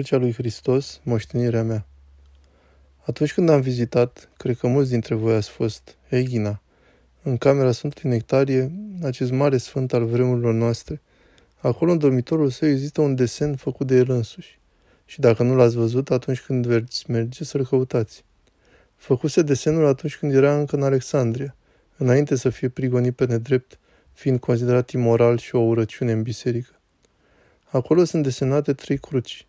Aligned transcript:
Crucea 0.00 0.16
lui 0.16 0.32
Hristos, 0.32 1.00
moștenirea 1.02 1.62
mea. 1.62 1.86
Atunci 3.06 3.32
când 3.32 3.48
am 3.48 3.60
vizitat, 3.60 4.30
cred 4.36 4.56
că 4.56 4.66
mulți 4.66 4.90
dintre 4.90 5.14
voi 5.14 5.34
ați 5.34 5.48
fost, 5.48 5.96
Egina, 6.08 6.62
în 7.22 7.36
camera 7.36 7.72
Sfântului 7.72 8.10
Nectarie, 8.10 8.72
acest 9.02 9.30
mare 9.30 9.56
sfânt 9.56 9.92
al 9.92 10.04
vremurilor 10.04 10.54
noastre, 10.54 11.00
acolo 11.58 11.92
în 11.92 11.98
dormitorul 11.98 12.50
său 12.50 12.68
există 12.68 13.00
un 13.00 13.14
desen 13.14 13.56
făcut 13.56 13.86
de 13.86 13.96
el 13.96 14.10
însuși. 14.10 14.58
Și 15.04 15.20
dacă 15.20 15.42
nu 15.42 15.54
l-ați 15.54 15.76
văzut, 15.76 16.10
atunci 16.10 16.40
când 16.40 16.66
veți 16.66 17.10
merge 17.10 17.44
să-l 17.44 17.66
căutați. 17.66 18.24
Făcuse 18.96 19.42
desenul 19.42 19.86
atunci 19.86 20.16
când 20.16 20.34
era 20.34 20.58
încă 20.58 20.76
în 20.76 20.82
Alexandria, 20.82 21.56
înainte 21.96 22.36
să 22.36 22.48
fie 22.48 22.68
prigonit 22.68 23.14
pe 23.14 23.26
nedrept, 23.26 23.78
fiind 24.12 24.38
considerat 24.38 24.90
imoral 24.90 25.38
și 25.38 25.54
o 25.54 25.60
urăciune 25.60 26.12
în 26.12 26.22
biserică. 26.22 26.80
Acolo 27.70 28.04
sunt 28.04 28.22
desenate 28.22 28.72
trei 28.72 28.98
cruci 28.98 29.44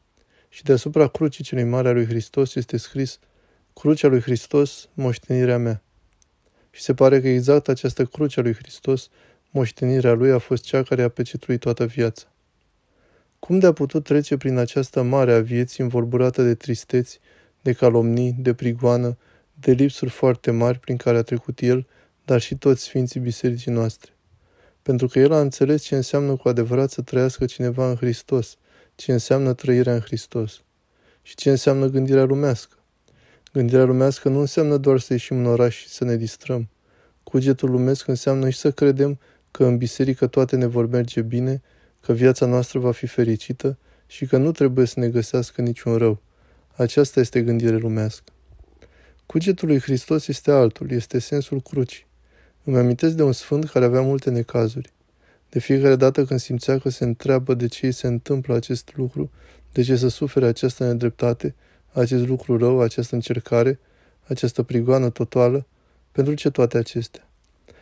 și 0.53 0.63
deasupra 0.63 1.07
crucii 1.07 1.43
celei 1.43 1.63
mari 1.63 1.87
a 1.87 1.91
lui 1.91 2.05
Hristos 2.05 2.55
este 2.55 2.77
scris 2.77 3.19
Crucea 3.73 4.07
lui 4.07 4.21
Hristos, 4.21 4.89
moștenirea 4.93 5.57
mea. 5.57 5.83
Și 6.69 6.81
se 6.81 6.93
pare 6.93 7.21
că 7.21 7.27
exact 7.27 7.67
această 7.67 8.05
cruce 8.05 8.39
a 8.39 8.43
lui 8.43 8.53
Hristos, 8.53 9.09
moștenirea 9.51 10.13
lui, 10.13 10.31
a 10.31 10.37
fost 10.37 10.63
cea 10.63 10.83
care 10.83 11.01
a 11.01 11.09
pecetuit 11.09 11.59
toată 11.59 11.85
viața. 11.85 12.31
Cum 13.39 13.59
de-a 13.59 13.71
putut 13.71 14.03
trece 14.03 14.37
prin 14.37 14.57
această 14.57 15.01
mare 15.01 15.33
a 15.33 15.41
vieții 15.41 15.83
învolburată 15.83 16.43
de 16.43 16.55
tristeți, 16.55 17.19
de 17.61 17.73
calomnii, 17.73 18.35
de 18.39 18.53
prigoană, 18.53 19.17
de 19.53 19.71
lipsuri 19.71 20.11
foarte 20.11 20.51
mari 20.51 20.79
prin 20.79 20.97
care 20.97 21.17
a 21.17 21.21
trecut 21.21 21.59
el, 21.59 21.87
dar 22.25 22.41
și 22.41 22.55
toți 22.55 22.81
sfinții 22.81 23.19
bisericii 23.19 23.71
noastre? 23.71 24.11
pentru 24.81 25.07
că 25.07 25.19
el 25.19 25.31
a 25.31 25.39
înțeles 25.39 25.83
ce 25.83 25.95
înseamnă 25.95 26.35
cu 26.35 26.47
adevărat 26.47 26.91
să 26.91 27.01
trăiască 27.01 27.45
cineva 27.45 27.89
în 27.89 27.95
Hristos, 27.95 28.57
ce 28.95 29.11
înseamnă 29.11 29.53
trăirea 29.53 29.93
în 29.93 29.99
Hristos 29.99 30.61
și 31.21 31.35
ce 31.35 31.49
înseamnă 31.49 31.87
gândirea 31.87 32.23
lumească. 32.23 32.75
Gândirea 33.53 33.83
lumească 33.83 34.29
nu 34.29 34.39
înseamnă 34.39 34.77
doar 34.77 34.99
să 34.99 35.13
ieșim 35.13 35.37
în 35.37 35.45
oraș 35.45 35.77
și 35.77 35.89
să 35.89 36.03
ne 36.03 36.15
distrăm. 36.15 36.69
Cugetul 37.23 37.69
lumesc 37.69 38.07
înseamnă 38.07 38.49
și 38.49 38.57
să 38.57 38.71
credem 38.71 39.19
că 39.51 39.65
în 39.65 39.77
biserică 39.77 40.27
toate 40.27 40.55
ne 40.55 40.65
vor 40.65 40.87
merge 40.87 41.21
bine, 41.21 41.61
că 41.99 42.13
viața 42.13 42.45
noastră 42.45 42.79
va 42.79 42.91
fi 42.91 43.07
fericită 43.07 43.77
și 44.07 44.25
că 44.25 44.37
nu 44.37 44.51
trebuie 44.51 44.85
să 44.85 44.99
ne 44.99 45.07
găsească 45.09 45.61
niciun 45.61 45.95
rău. 45.95 46.21
Aceasta 46.75 47.19
este 47.19 47.41
gândire 47.41 47.77
lumească. 47.77 48.31
Cugetul 49.25 49.67
lui 49.67 49.79
Hristos 49.79 50.27
este 50.27 50.51
altul, 50.51 50.91
este 50.91 51.19
sensul 51.19 51.61
crucii. 51.61 52.05
Îmi 52.63 52.77
amintesc 52.77 53.15
de 53.15 53.23
un 53.23 53.31
sfânt 53.31 53.69
care 53.69 53.85
avea 53.85 54.01
multe 54.01 54.29
necazuri. 54.29 54.93
De 55.51 55.59
fiecare 55.59 55.95
dată 55.95 56.25
când 56.25 56.39
simțea 56.39 56.77
că 56.79 56.89
se 56.89 57.03
întreabă 57.03 57.53
de 57.53 57.67
ce 57.67 57.85
îi 57.85 57.91
se 57.91 58.07
întâmplă 58.07 58.55
acest 58.55 58.95
lucru, 58.95 59.31
de 59.71 59.81
ce 59.81 59.95
să 59.95 60.07
sufere 60.07 60.45
această 60.45 60.85
nedreptate, 60.85 61.55
acest 61.91 62.27
lucru 62.27 62.57
rău, 62.57 62.81
această 62.81 63.15
încercare, 63.15 63.79
această 64.27 64.63
prigoană 64.63 65.09
totală, 65.09 65.65
pentru 66.11 66.33
ce 66.33 66.49
toate 66.49 66.77
acestea? 66.77 67.29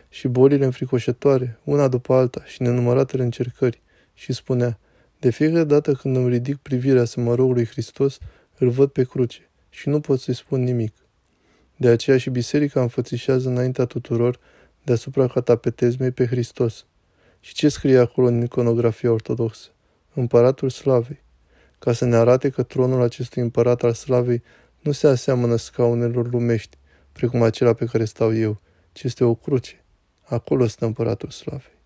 Și 0.09 0.27
bolile 0.27 0.65
înfricoșătoare, 0.65 1.59
una 1.63 1.87
după 1.87 2.13
alta, 2.13 2.43
și 2.45 2.61
nenumăratele 2.61 3.23
încercări, 3.23 3.81
și 4.13 4.33
spunea, 4.33 4.79
de 5.19 5.29
fiecare 5.29 5.63
dată 5.63 5.93
când 5.93 6.15
îmi 6.15 6.29
ridic 6.29 6.57
privirea 6.57 7.05
să 7.05 7.19
mă 7.19 7.35
rog 7.35 7.51
lui 7.51 7.65
Hristos, 7.65 8.17
îl 8.57 8.69
văd 8.69 8.89
pe 8.89 9.03
cruce 9.03 9.49
și 9.69 9.89
nu 9.89 9.99
pot 9.99 10.19
să-i 10.19 10.33
spun 10.35 10.63
nimic. 10.63 10.93
De 11.75 11.87
aceea 11.87 12.17
și 12.17 12.29
biserica 12.29 12.81
înfățișează 12.81 13.49
înaintea 13.49 13.85
tuturor 13.85 14.39
deasupra 14.83 15.27
catapetezmei 15.27 16.11
pe 16.11 16.25
Hristos. 16.25 16.85
Și 17.39 17.53
ce 17.53 17.69
scrie 17.69 17.97
acolo 17.97 18.27
în 18.27 18.41
iconografia 18.41 19.11
ortodoxă? 19.11 19.69
Împăratul 20.13 20.69
Slavei. 20.69 21.23
Ca 21.79 21.93
să 21.93 22.05
ne 22.05 22.15
arate 22.15 22.49
că 22.49 22.63
tronul 22.63 23.01
acestui 23.01 23.41
împărat 23.41 23.83
al 23.83 23.93
Slavei 23.93 24.43
nu 24.79 24.91
se 24.91 25.07
aseamănă 25.07 25.55
scaunelor 25.55 26.31
lumești, 26.31 26.77
precum 27.11 27.41
acela 27.41 27.73
pe 27.73 27.85
care 27.85 28.05
stau 28.05 28.35
eu, 28.35 28.61
ci 28.91 29.03
este 29.03 29.23
o 29.23 29.35
cruce. 29.35 29.83
Acolo 30.21 30.67
stă 30.67 30.85
împăratul 30.85 31.29
Slavei. 31.29 31.78